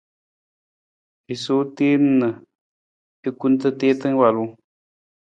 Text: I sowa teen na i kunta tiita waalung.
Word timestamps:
I 1.33 1.35
sowa 1.43 1.65
teen 1.75 2.03
na 2.21 2.29
i 3.27 3.29
kunta 3.39 3.67
tiita 3.79 4.07
waalung. 4.19 4.51